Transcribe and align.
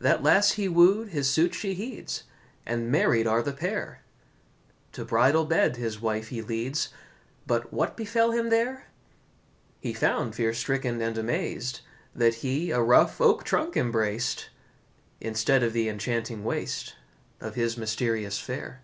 That 0.00 0.24
lass 0.24 0.54
he 0.58 0.66
wooed, 0.66 1.10
his 1.10 1.30
suit 1.30 1.54
she 1.54 1.72
heeds, 1.74 2.24
And 2.66 2.90
married 2.90 3.28
are 3.28 3.44
the 3.44 3.52
pair; 3.52 4.00
To 4.90 5.04
bridal 5.04 5.44
bed 5.44 5.76
his 5.76 6.00
wife 6.00 6.30
he 6.30 6.42
leads— 6.42 6.88
But 7.46 7.72
what 7.72 7.96
befell 7.96 8.32
him 8.32 8.50
there? 8.50 8.86
He 9.78 9.92
found, 9.94 10.34
fear 10.34 10.52
stricken 10.52 11.00
and 11.00 11.16
amaz'd, 11.16 11.78
That 12.12 12.34
he 12.42 12.72
a 12.72 12.82
rough 12.82 13.20
oak 13.20 13.44
trunk 13.44 13.76
embrac'd, 13.76 14.48
Instead 15.20 15.62
of 15.62 15.72
the 15.72 15.88
enchanting 15.88 16.42
waist 16.42 16.96
Of 17.40 17.54
his 17.54 17.76
mysterious 17.76 18.40
fair. 18.40 18.82